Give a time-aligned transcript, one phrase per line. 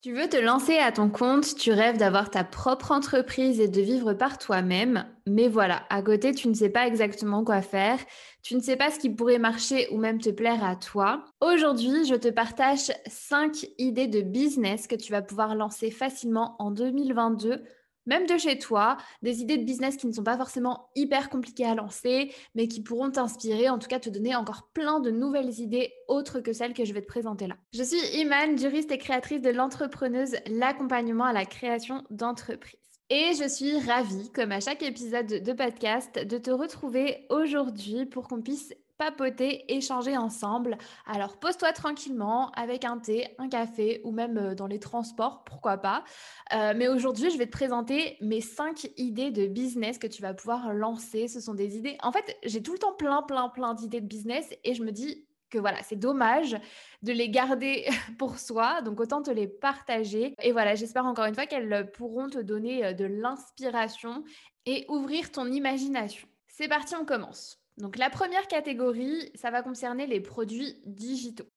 [0.00, 3.80] Tu veux te lancer à ton compte, tu rêves d'avoir ta propre entreprise et de
[3.80, 7.98] vivre par toi-même, mais voilà, à côté, tu ne sais pas exactement quoi faire,
[8.44, 11.24] tu ne sais pas ce qui pourrait marcher ou même te plaire à toi.
[11.40, 16.70] Aujourd'hui, je te partage 5 idées de business que tu vas pouvoir lancer facilement en
[16.70, 17.64] 2022
[18.08, 21.66] même de chez toi, des idées de business qui ne sont pas forcément hyper compliquées
[21.66, 25.60] à lancer, mais qui pourront t'inspirer, en tout cas te donner encore plein de nouvelles
[25.60, 27.56] idées autres que celles que je vais te présenter là.
[27.74, 32.80] Je suis Iman, juriste et créatrice de l'entrepreneuse, l'accompagnement à la création d'entreprise.
[33.10, 38.28] Et je suis ravie, comme à chaque épisode de podcast, de te retrouver aujourd'hui pour
[38.28, 40.76] qu'on puisse papoter, échanger ensemble.
[41.06, 45.78] Alors pose-toi tranquillement avec un thé, un café ou même euh, dans les transports, pourquoi
[45.78, 46.04] pas.
[46.52, 50.34] Euh, mais aujourd'hui, je vais te présenter mes cinq idées de business que tu vas
[50.34, 51.28] pouvoir lancer.
[51.28, 51.96] Ce sont des idées.
[52.02, 54.90] En fait, j'ai tout le temps plein, plein, plein d'idées de business et je me
[54.90, 56.58] dis que voilà, c'est dommage
[57.02, 57.86] de les garder
[58.18, 60.34] pour soi, donc autant te les partager.
[60.42, 64.24] Et voilà, j'espère encore une fois qu'elles pourront te donner euh, de l'inspiration
[64.66, 66.28] et ouvrir ton imagination.
[66.48, 67.57] C'est parti, on commence.
[67.78, 71.48] Donc la première catégorie, ça va concerner les produits digitaux.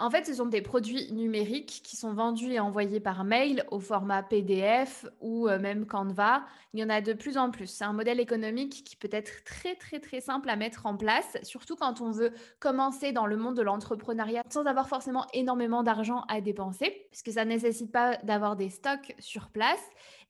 [0.00, 3.80] En fait, ce sont des produits numériques qui sont vendus et envoyés par mail au
[3.80, 6.44] format PDF ou euh, même Canva.
[6.72, 7.66] Il y en a de plus en plus.
[7.66, 11.36] C'est un modèle économique qui peut être très très très simple à mettre en place,
[11.42, 16.24] surtout quand on veut commencer dans le monde de l'entrepreneuriat sans avoir forcément énormément d'argent
[16.28, 19.82] à dépenser, puisque ça ne nécessite pas d'avoir des stocks sur place.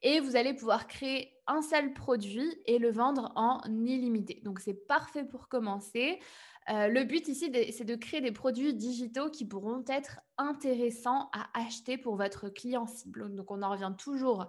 [0.03, 4.41] Et vous allez pouvoir créer un seul produit et le vendre en illimité.
[4.45, 6.21] Donc c'est parfait pour commencer.
[6.71, 11.49] Euh, le but ici, c'est de créer des produits digitaux qui pourront être intéressants à
[11.59, 13.35] acheter pour votre client cible.
[13.35, 14.49] Donc, on en revient toujours,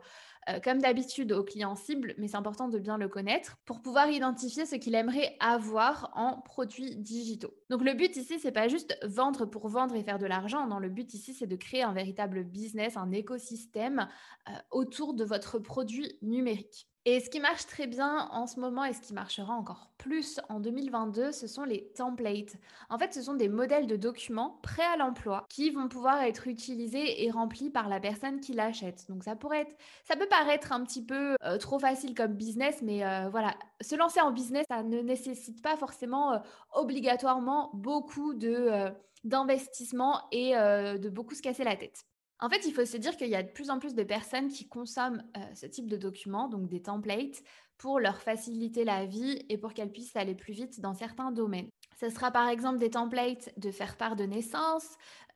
[0.50, 4.10] euh, comme d'habitude, au client cible, mais c'est important de bien le connaître pour pouvoir
[4.10, 7.54] identifier ce qu'il aimerait avoir en produits digitaux.
[7.70, 10.68] Donc, le but ici, c'est pas juste vendre pour vendre et faire de l'argent.
[10.68, 14.10] Non, le but ici, c'est de créer un véritable business, un écosystème
[14.50, 16.89] euh, autour de votre produit numérique.
[17.06, 20.40] Et ce qui marche très bien en ce moment et ce qui marchera encore plus
[20.50, 22.58] en 2022, ce sont les templates.
[22.90, 26.48] En fait, ce sont des modèles de documents prêts à l'emploi qui vont pouvoir être
[26.48, 29.06] utilisés et remplis par la personne qui l'achète.
[29.08, 32.82] Donc ça pourrait être, ça peut paraître un petit peu euh, trop facile comme business,
[32.82, 36.40] mais euh, voilà, se lancer en business, ça ne nécessite pas forcément euh,
[36.74, 38.90] obligatoirement beaucoup de
[39.26, 42.06] d'investissement et de beaucoup se casser la tête.
[42.42, 44.48] En fait, il faut se dire qu'il y a de plus en plus de personnes
[44.48, 47.44] qui consomment euh, ce type de documents, donc des templates,
[47.78, 51.70] pour leur faciliter la vie et pour qu'elles puissent aller plus vite dans certains domaines.
[52.00, 54.88] Ce sera par exemple des templates de faire part de naissance,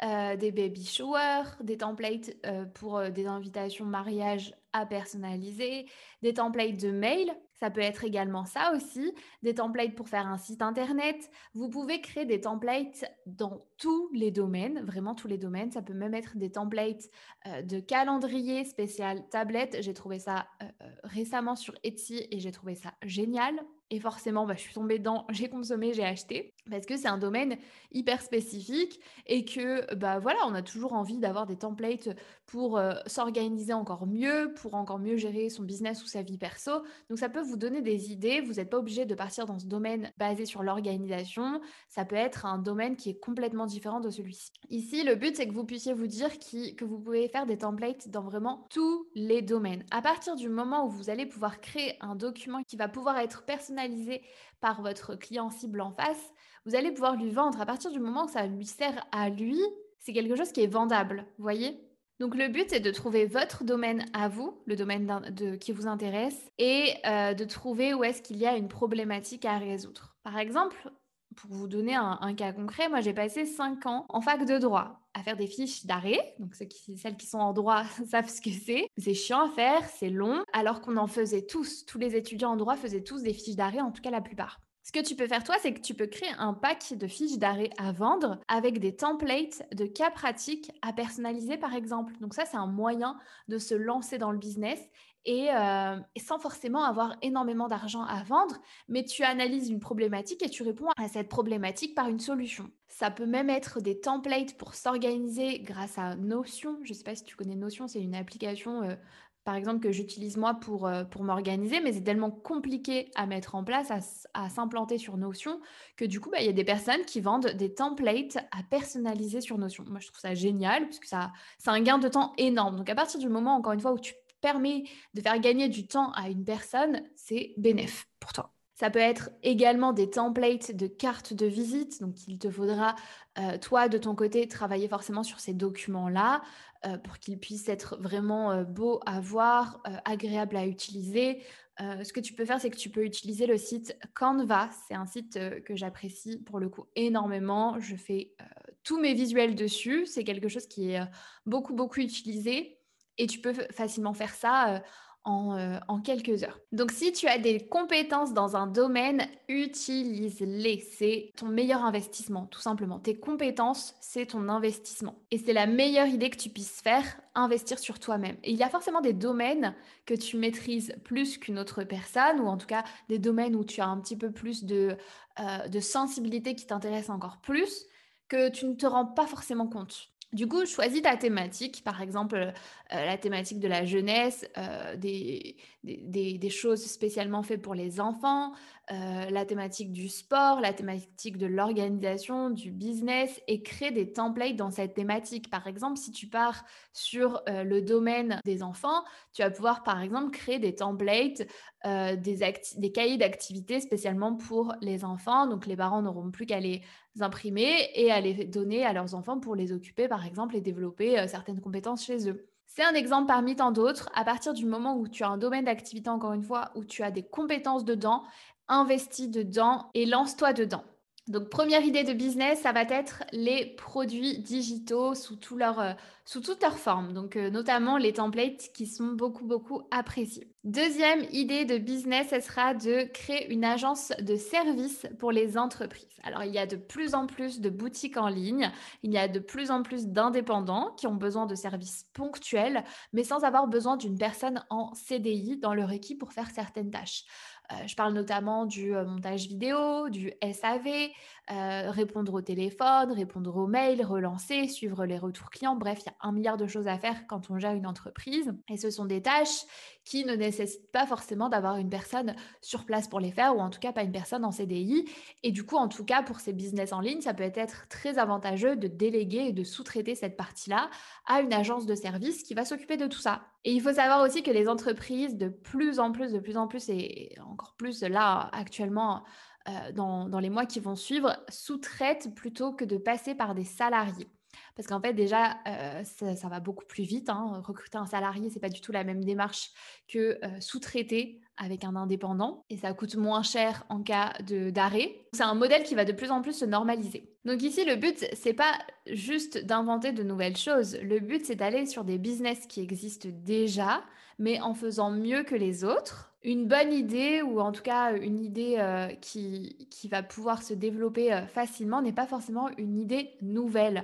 [0.01, 5.85] euh, des baby showers, des templates euh, pour des invitations mariage à personnaliser,
[6.21, 10.37] des templates de mail ça peut être également ça aussi, des templates pour faire un
[10.37, 11.31] site internet.
[11.53, 15.71] Vous pouvez créer des templates dans tous les domaines, vraiment tous les domaines.
[15.71, 17.09] Ça peut même être des templates
[17.47, 19.77] euh, de calendrier spécial tablette.
[19.79, 23.55] J'ai trouvé ça euh, euh, récemment sur Etsy et j'ai trouvé ça génial.
[23.89, 27.19] Et forcément, bah, je suis tombée dans, j'ai consommé, j'ai acheté, parce que c'est un
[27.19, 27.57] domaine
[27.91, 32.09] hyper spécifique et que, bah voilà, on a toujours envie d'avoir des templates
[32.47, 36.71] pour s'organiser encore mieux, pour encore mieux gérer son business ou sa vie perso.
[37.09, 38.39] Donc ça peut vous donner des idées.
[38.39, 41.59] Vous n'êtes pas obligé de partir dans ce domaine basé sur l'organisation.
[41.89, 44.53] Ça peut être un domaine qui est complètement différent de celui-ci.
[44.69, 48.07] Ici, le but, c'est que vous puissiez vous dire que vous pouvez faire des templates
[48.07, 49.83] dans vraiment tous les domaines.
[49.91, 53.43] À partir du moment où vous allez pouvoir créer un document qui va pouvoir être
[53.43, 54.21] personnalisé
[54.61, 56.31] par votre client cible en face,
[56.65, 57.59] vous allez pouvoir lui vendre.
[57.59, 59.59] À partir du moment où ça lui sert à lui,
[59.99, 61.25] c'est quelque chose qui est vendable.
[61.37, 61.92] Voyez?
[62.23, 65.87] Donc le but, c'est de trouver votre domaine à vous, le domaine de, qui vous
[65.87, 70.15] intéresse, et euh, de trouver où est-ce qu'il y a une problématique à résoudre.
[70.23, 70.89] Par exemple,
[71.35, 75.01] pour vous donner un, cas concret, moi j'ai passé 5 ans en fac de droit
[75.13, 76.33] à faire des fiches d'arrêt.
[76.39, 78.87] Donc celles qui sont en droit savent ce que c'est.
[78.97, 81.85] C'est chiant à faire, c'est long, alors qu'on en faisait tous.
[81.85, 84.61] Tous les étudiants en droit faisaient tous des fiches d'arrêt, en tout cas la plupart.
[84.83, 87.37] Ce que tu peux faire toi, c'est que tu peux créer un pack de fiches
[87.37, 92.13] d'arrêt à vendre avec des templates de cas pratiques à personnaliser par exemple.
[92.19, 93.17] Donc ça, c'est un moyen
[93.47, 94.79] de se lancer dans le business
[95.25, 98.57] et, euh, sans forcément avoir énormément d'argent à vendre,
[98.89, 102.69] mais tu analyses une problématique et tu réponds à cette problématique par une solution.
[102.89, 106.77] Ça peut même être des templates pour s'organiser grâce à Notion.
[106.83, 108.95] Je ne sais pas si tu connais Notion, c'est une application euh,
[109.43, 113.55] par exemple, que j'utilise moi pour, euh, pour m'organiser, mais c'est tellement compliqué à mettre
[113.55, 113.91] en place,
[114.33, 115.59] à, s'implanter sur Notion,
[115.97, 119.41] que du coup, bah, il y a des personnes qui vendent des templates à personnaliser
[119.41, 119.83] sur Notion.
[119.87, 122.77] Moi, je trouve ça génial, puisque ça, c'est un gain de temps énorme.
[122.77, 125.87] Donc, à partir du moment, encore une fois, où tu permets de faire gagner du
[125.87, 128.53] temps à une personne, c'est bénéf pour toi.
[128.75, 132.01] Ça peut être également des templates de cartes de visite.
[132.01, 132.95] Donc, il te faudra,
[133.37, 136.41] euh, toi, de ton côté, travailler forcément sur ces documents-là
[136.85, 141.43] euh, pour qu'ils puissent être vraiment euh, beaux à voir, agréables à utiliser.
[141.79, 144.69] ce que tu peux faire, c'est que tu peux utiliser le site Canva.
[144.87, 147.79] C'est un site que j'apprécie pour le coup énormément.
[147.79, 148.35] Je fais
[148.83, 150.05] tous mes visuels dessus.
[150.05, 151.01] C'est quelque chose qui est
[151.45, 152.79] beaucoup, beaucoup utilisé.
[153.19, 154.83] Et tu peux facilement faire ça
[155.25, 156.59] euh, en, quelques heures.
[156.73, 160.79] Donc si tu as des compétences dans un domaine, utilise-les.
[160.97, 162.99] C'est ton meilleur investissement, tout simplement.
[162.99, 165.15] Tes compétences, c'est ton investissement.
[165.31, 167.05] Et c'est la meilleure idée que tu puisses faire,
[167.35, 168.35] investir sur toi-même.
[168.43, 169.73] Et il y a forcément des domaines
[170.05, 173.79] que tu maîtrises plus qu'une autre personne, ou en tout cas des domaines où tu
[173.79, 174.97] as un petit peu plus de,
[175.39, 177.85] euh, de sensibilité qui t'intéresse encore plus,
[178.27, 180.09] que tu ne te rends pas forcément compte.
[180.33, 182.51] Du coup, choisis ta thématique, par exemple euh,
[182.89, 188.53] la thématique de la jeunesse, euh, des, des, choses spécialement faites pour les enfants,
[188.91, 194.55] euh, la thématique du sport, la thématique de l'organisation, du business, et crée des templates
[194.55, 195.49] dans cette thématique.
[195.49, 199.03] Par exemple, si tu pars sur le domaine des enfants,
[199.33, 201.43] tu vas pouvoir, par exemple, créer des templates,
[201.85, 205.47] des, des cahiers d'activités spécialement pour les enfants.
[205.47, 206.81] Donc, les parents n'auront plus qu'à les
[207.21, 211.19] imprimer et à les donner à leurs enfants pour les occuper, par exemple, et développer
[211.19, 212.49] euh, certaines compétences chez eux.
[212.65, 214.09] C'est un exemple parmi tant d'autres.
[214.15, 217.03] À partir du moment où tu as un domaine d'activité, encore une fois, où tu
[217.03, 218.23] as des compétences dedans,
[218.67, 220.83] investis dedans et lance-toi dedans.
[221.29, 225.93] Donc, première idée de business, ça va être les produits digitaux sous, leur, euh,
[226.25, 227.13] sous toute leur forme.
[227.13, 230.53] Donc, euh, notamment les templates qui sont beaucoup, beaucoup appréciés.
[230.65, 236.07] Deuxième idée de business, ce sera de créer une agence de services pour les entreprises.
[236.23, 238.69] Alors, il y a de plus en plus de boutiques en ligne,
[239.01, 242.83] il y a de plus en plus d'indépendants qui ont besoin de services ponctuels,
[243.13, 247.23] mais sans avoir besoin d'une personne en CDI dans leur équipe pour faire certaines tâches.
[247.73, 251.09] Euh, je parle notamment du euh, montage vidéo, du SAV,
[251.51, 255.75] euh, répondre au téléphone, répondre aux mails, relancer, suivre les retours clients.
[255.75, 258.53] Bref, il y a un milliard de choses à faire quand on gère une entreprise.
[258.69, 259.65] Et ce sont des tâches
[260.05, 263.69] qui ne nécessitent pas forcément d'avoir une personne sur place pour les faire, ou en
[263.69, 265.03] tout cas pas une personne en CDI.
[265.43, 268.19] Et du coup, en tout cas, pour ces business en ligne, ça peut être très
[268.19, 270.89] avantageux de déléguer et de sous-traiter cette partie-là
[271.25, 273.41] à une agence de service qui va s'occuper de tout ça.
[273.65, 276.67] Et il faut savoir aussi que les entreprises, de plus en plus, de plus en
[276.67, 279.23] plus, et encore plus là actuellement,
[279.69, 284.29] euh, dans, les mois qui vont suivre, sous-traitent plutôt que de passer par des salariés.
[284.75, 287.29] Parce qu'en fait, déjà, euh, ça, va beaucoup plus vite.
[287.29, 287.61] Hein.
[287.65, 289.71] Recruter un salarié, c'est pas du tout la même démarche
[290.07, 292.63] que euh, sous-traiter avec un indépendant.
[292.69, 294.33] Et ça coûte moins cher en cas
[294.71, 295.15] d'arrêt.
[295.33, 297.29] C'est un modèle qui va de plus en plus se normaliser.
[297.45, 298.73] Donc ici, le but, c'est pas
[299.07, 300.97] juste d'inventer de nouvelles choses.
[301.01, 304.03] Le but, c'est d'aller sur des business qui existent déjà,
[304.39, 308.37] mais en faisant mieux que les autres une bonne idée ou en tout cas une
[308.37, 314.03] idée euh, qui, qui, va pouvoir se développer facilement n'est pas forcément une idée nouvelle.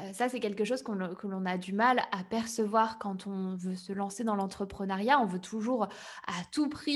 [0.00, 3.56] Euh, ça, c'est quelque chose qu'on, que l'on a du mal à percevoir quand on
[3.56, 5.20] veut se lancer dans l'entrepreneuriat.
[5.20, 6.87] On veut toujours à tout prix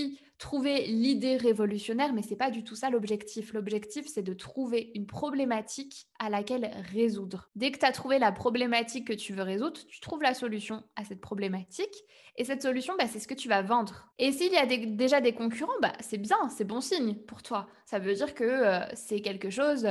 [0.43, 3.53] trouver l'idée révolutionnaire, mais ce n'est pas du tout ça l'objectif.
[3.53, 7.49] L'objectif, c'est de trouver une problématique à laquelle résoudre.
[7.55, 10.83] Dès que tu as trouvé la problématique que tu veux résoudre, tu trouves la solution
[10.97, 11.95] à cette problématique.
[12.37, 14.13] Et cette solution, bah, c'est ce que tu vas vendre.
[14.19, 17.69] Et s'il y a déjà des concurrents, bah, c'est bien, c'est bon signe pour toi.
[17.85, 19.87] Ça veut dire que euh, c'est quelque chose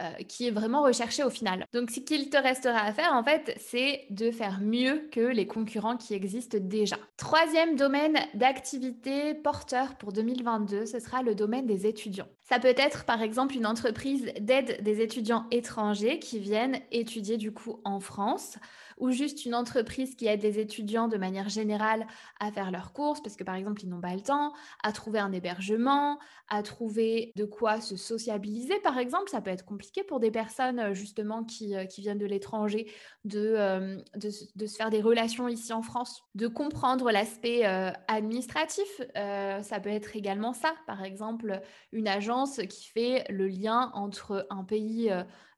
[0.00, 1.66] euh, qui est vraiment recherché au final.
[1.72, 5.46] Donc, ce qu'il te restera à faire, en fait, c'est de faire mieux que les
[5.46, 6.96] concurrents qui existent déjà.
[7.16, 12.28] Troisième domaine d'activité porteur pour 2022, ce sera le domaine des étudiants.
[12.48, 17.52] Ça peut être, par exemple, une entreprise d'aide des étudiants étrangers qui viennent étudier du
[17.52, 18.58] coup en France
[19.00, 22.06] ou juste une entreprise qui aide les étudiants de manière générale
[22.38, 24.52] à faire leurs courses parce que par exemple ils n'ont pas le temps,
[24.82, 29.30] à trouver un hébergement, à trouver de quoi se sociabiliser par exemple.
[29.30, 32.90] Ça peut être compliqué pour des personnes euh, justement qui, euh, qui viennent de l'étranger
[33.34, 37.64] euh, de, se faire des relations ici en France, de comprendre l'aspect
[38.08, 39.00] administratif.
[39.14, 41.60] ça peut être également ça, par exemple
[41.92, 45.10] une agence qui fait le lien entre un pays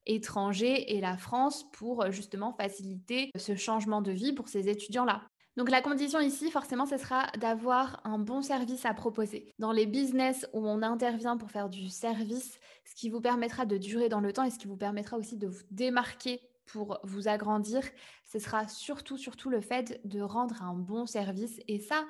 [0.07, 5.23] étrangers et la France pour euh, justement faciliter ce changement de vie pour ces étudiants-là.
[5.57, 9.53] Donc la condition ici, forcément, ce sera d'avoir un bon service à proposer.
[9.59, 13.77] Dans les business où on intervient pour faire du service, ce qui vous permettra de
[13.77, 17.29] durer dans le temps et ce qui vous permettra aussi de vous démarquer pour vous
[17.29, 17.83] agrandir,
[18.25, 21.61] ce sera surtout, surtout le fait de rendre un bon service.
[21.69, 22.07] Et ça,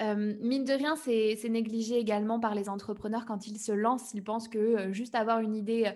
[0.00, 4.12] euh, mine de rien, c'est négligé également par les entrepreneurs quand ils se lancent.
[4.14, 5.92] Ils pensent que euh, juste avoir une idée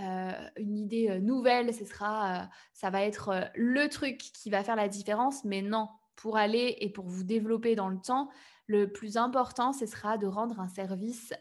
[0.00, 4.64] euh, une idée euh, nouvelle, ce sera, euh, ça va être le truc qui va
[4.64, 5.44] faire la différence.
[5.44, 8.30] Mais non, pour aller et pour vous développer dans le temps,
[8.66, 11.34] le plus important, ce sera de rendre un service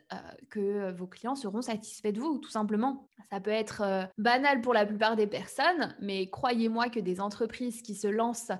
[0.49, 3.07] que vos clients seront satisfaits de vous, tout simplement.
[3.29, 7.93] Ça peut être banal pour la plupart des personnes, mais croyez-moi que des entreprises qui
[7.93, 8.51] se lancent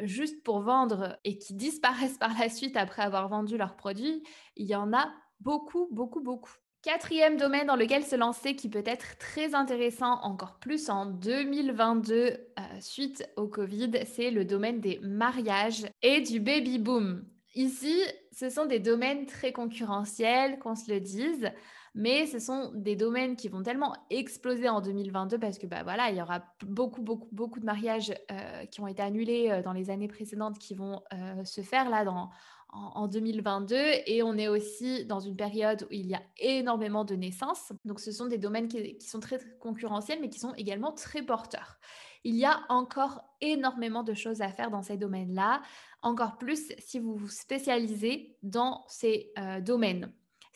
[0.00, 4.22] juste pour vendre et qui disparaissent par la suite après avoir vendu leurs produits,
[4.56, 6.52] il y en a beaucoup, beaucoup, beaucoup.
[6.82, 12.36] Quatrième domaine dans lequel se lancer qui peut être très intéressant encore plus en 2022
[12.80, 17.24] suite au Covid, c'est le domaine des mariages et du baby boom.
[17.54, 21.52] Ici, ce sont des domaines très concurrentiels, qu'on se le dise,
[21.94, 26.10] mais ce sont des domaines qui vont tellement exploser en 2022 parce que bah voilà,
[26.10, 29.74] il y aura beaucoup beaucoup beaucoup de mariages euh, qui ont été annulés euh, dans
[29.74, 32.30] les années précédentes qui vont euh, se faire là dans
[32.72, 33.76] en, 2022
[34.06, 37.72] et on est aussi dans une période où il y a énormément de naissances.
[37.84, 41.78] Donc ce sont des domaines qui, sont très concurrentiels mais qui sont également très porteurs.
[42.24, 45.62] Il y a encore énormément de choses à faire dans ces domaines-là
[46.02, 50.12] encore plus si vous vous spécialisez dans ces euh, domaines.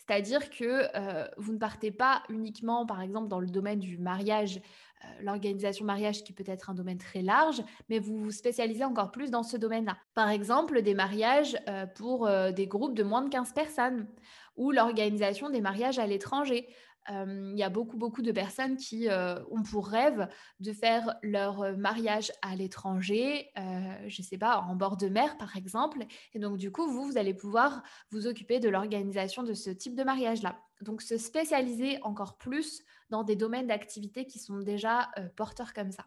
[0.07, 4.61] C'est-à-dire que euh, vous ne partez pas uniquement, par exemple, dans le domaine du mariage,
[5.03, 9.11] euh, l'organisation mariage qui peut être un domaine très large, mais vous vous spécialisez encore
[9.11, 9.97] plus dans ce domaine-là.
[10.13, 11.57] Par exemple, des mariages
[11.95, 14.07] pour des groupes de moins de 15 personnes
[14.55, 16.67] ou l'organisation des mariages à l'étranger
[17.09, 20.27] il y a beaucoup, beaucoup de personnes qui ont pour rêve
[20.59, 25.55] de faire leur mariage à l'étranger, je ne sais pas, en bord de mer par
[25.55, 26.05] exemple.
[26.33, 29.95] Et donc, du coup, vous, vous allez pouvoir vous occuper de l'organisation de ce type
[29.95, 30.59] de mariage-là.
[30.81, 36.05] Donc, se spécialiser encore plus dans des domaines d'activité qui sont déjà porteurs comme ça.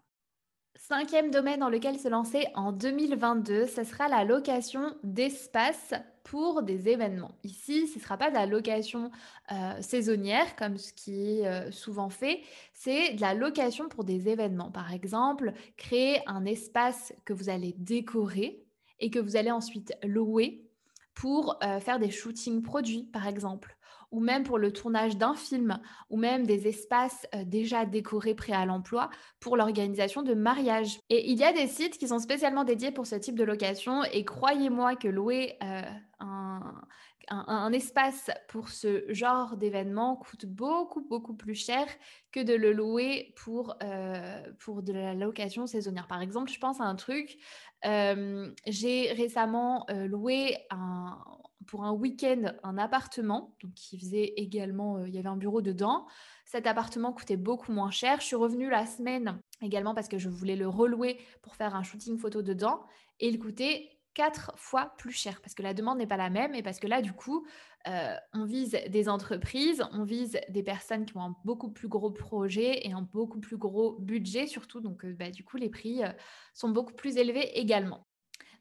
[0.89, 5.93] Cinquième domaine dans lequel se lancer en 2022, ce sera la location d'espace
[6.25, 7.33] pour des événements.
[7.45, 9.11] Ici, ce ne sera pas de la location
[9.53, 12.41] euh, saisonnière comme ce qui est euh, souvent fait,
[12.73, 14.71] c'est de la location pour des événements.
[14.71, 18.65] Par exemple, créer un espace que vous allez décorer
[19.01, 20.65] et que vous allez ensuite louer
[21.13, 23.77] pour euh, faire des shootings produits, par exemple
[24.11, 28.53] ou même pour le tournage d'un film, ou même des espaces euh, déjà décorés prêts
[28.53, 31.01] à l'emploi pour l'organisation de mariages.
[31.11, 34.03] Et il y a des sites qui sont spécialement dédiés pour ce type de location,
[34.05, 35.83] et croyez-moi que louer euh,
[37.29, 41.87] un, espace pour ce genre d'événement coûte beaucoup, beaucoup plus cher
[42.33, 46.09] que de le louer pour, euh, pour de la location saisonnière.
[46.09, 47.39] Par exemple, je pense à un truc,
[47.85, 51.19] j'ai récemment loué un,
[51.67, 55.63] pour un week-end un appartement, donc qui faisait également, euh, il y avait un bureau
[55.63, 56.07] dedans.
[56.45, 58.21] Cet appartement coûtait beaucoup moins cher.
[58.21, 61.83] Je suis revenue la semaine également parce que je voulais le relouer pour faire un
[61.83, 62.83] shooting photo dedans
[63.21, 66.55] et il coûtait quatre fois plus cher parce que la demande n'est pas la même
[66.55, 67.47] et parce que là, du coup,
[67.87, 72.11] euh, on vise des entreprises, on vise des personnes qui ont un beaucoup plus gros
[72.11, 74.81] projet et un beaucoup plus gros budget surtout.
[74.81, 76.01] Donc, euh, bah, du coup, les prix
[76.55, 78.10] sont beaucoup plus élevés également.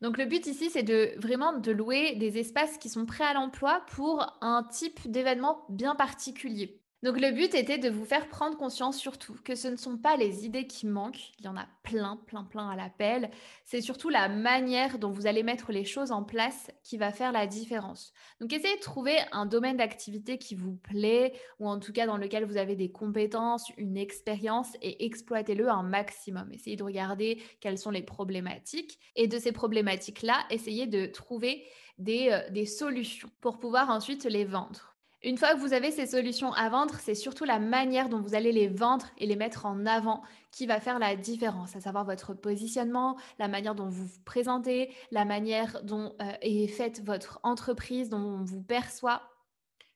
[0.02, 3.34] Donc le but ici, c'est de vraiment de louer des espaces qui sont prêts à
[3.34, 6.82] l'emploi pour un type d'événement bien particulier.
[7.02, 10.18] Donc le but était de vous faire prendre conscience surtout que ce ne sont pas
[10.18, 13.32] les idées qui manquent, il y en a plein, plein, plein à l'appel,
[13.64, 17.32] c'est surtout la manière dont vous allez mettre les choses en place qui va faire
[17.32, 18.12] la différence.
[18.42, 22.18] Donc essayez de trouver un domaine d'activité qui vous plaît ou en tout cas dans
[22.18, 26.52] lequel vous avez des compétences, une expérience et exploitez-le un maximum.
[26.52, 31.64] Essayez de regarder quelles sont les problématiques et de ces problématiques-là, essayez de trouver
[31.98, 34.99] des, euh, des solutions pour pouvoir ensuite les vendre.
[35.22, 38.36] Une fois que vous avez ces solutions à vendre, c'est surtout la manière dont vous
[38.36, 40.22] allez les vendre et les mettre en avant
[40.52, 44.94] qui va faire la différence, à savoir votre positionnement, la manière dont vous vous présentez,
[45.12, 49.24] la manière dont euh, est faite votre entreprise, dont on vous perçoit.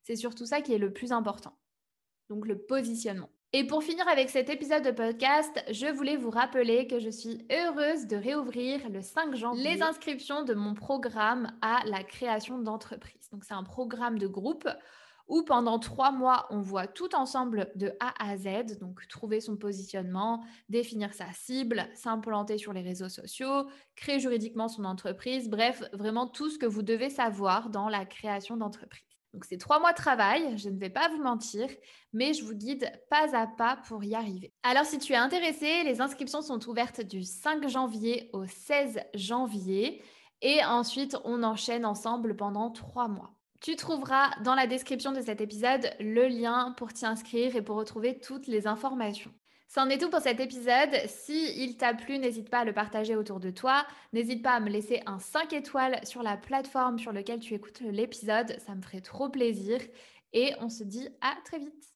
[0.02, 1.54] C'est surtout ça qui est le plus important.
[2.30, 3.30] Donc le positionnement.
[3.54, 7.46] Et pour finir avec cet épisode de podcast, je voulais vous rappeler que je suis
[7.50, 13.30] heureuse de réouvrir le 5 janvier les inscriptions de mon programme à la création d'entreprise.
[13.32, 14.68] Donc c'est un programme de groupe
[15.28, 19.58] où pendant trois mois, on voit tout ensemble de A à Z, donc trouver son
[19.58, 26.28] positionnement, définir sa cible, s'implanter sur les réseaux sociaux, créer juridiquement son entreprise, bref, vraiment
[26.28, 29.04] tout ce que vous devez savoir dans la création d'entreprise.
[29.34, 31.68] Donc c'est trois mois de travail, je ne vais pas vous mentir,
[32.14, 34.54] mais je vous guide pas à pas pour y arriver.
[34.62, 40.04] Alors si tu es intéressé, les inscriptions sont ouvertes du 5 janvier au 16 janvier
[40.42, 43.34] et ensuite on enchaîne ensemble pendant trois mois.
[43.64, 47.78] Tu trouveras dans la description de cet épisode le lien pour t'y inscrire et pour
[47.78, 49.32] retrouver toutes les informations.
[49.70, 50.94] C'en est tout pour cet épisode.
[51.08, 53.88] Si il t'a plu, n'hésite pas à le partager autour de toi.
[54.12, 57.80] N'hésite pas à me laisser un 5 étoiles sur la plateforme sur laquelle tu écoutes
[57.80, 58.54] l'épisode.
[58.60, 59.80] Ça me ferait trop plaisir.
[60.34, 61.93] Et on se dit à très vite.